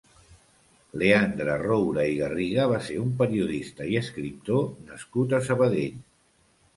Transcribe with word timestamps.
Leandre 1.01 1.57
Roura 1.63 2.05
i 2.13 2.15
Garriga 2.21 2.65
va 2.71 2.79
ser 2.87 2.97
un 3.01 3.11
periodista 3.19 3.87
i 3.91 3.99
escriptor 4.01 4.65
nascut 4.89 5.37
a 5.37 5.41
Sabadell. 5.49 6.01